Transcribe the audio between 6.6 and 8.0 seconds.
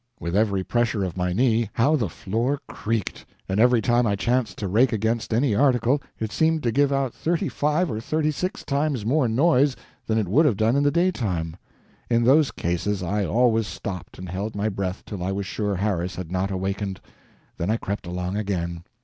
to give out thirty five or